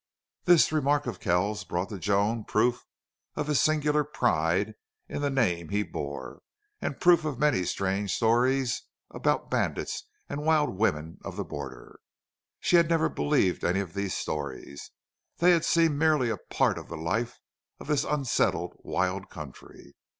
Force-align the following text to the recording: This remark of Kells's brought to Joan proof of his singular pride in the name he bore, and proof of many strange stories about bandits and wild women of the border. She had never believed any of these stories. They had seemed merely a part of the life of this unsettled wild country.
This 0.45 0.71
remark 0.71 1.05
of 1.05 1.19
Kells's 1.19 1.63
brought 1.63 1.89
to 1.89 1.99
Joan 1.99 2.43
proof 2.43 2.87
of 3.35 3.45
his 3.45 3.61
singular 3.61 4.03
pride 4.03 4.73
in 5.07 5.21
the 5.21 5.29
name 5.29 5.69
he 5.69 5.83
bore, 5.83 6.41
and 6.81 6.99
proof 6.99 7.23
of 7.23 7.37
many 7.37 7.63
strange 7.65 8.11
stories 8.11 8.81
about 9.11 9.51
bandits 9.51 10.05
and 10.27 10.43
wild 10.43 10.75
women 10.75 11.19
of 11.23 11.35
the 11.35 11.43
border. 11.45 11.99
She 12.59 12.77
had 12.77 12.89
never 12.89 13.09
believed 13.09 13.63
any 13.63 13.79
of 13.79 13.93
these 13.93 14.15
stories. 14.17 14.89
They 15.37 15.51
had 15.51 15.63
seemed 15.65 15.99
merely 15.99 16.31
a 16.31 16.37
part 16.49 16.79
of 16.79 16.87
the 16.87 16.97
life 16.97 17.39
of 17.79 17.85
this 17.85 18.03
unsettled 18.03 18.75
wild 18.81 19.29
country. 19.29 19.93